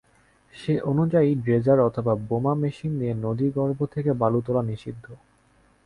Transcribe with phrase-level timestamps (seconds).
[0.53, 5.05] সে অনুযায়ী ড্রেজার অথবা বোমা মেশিন দিয়ে নদীগর্ভ থেকে বালু তোলা নিষিদ্ধ।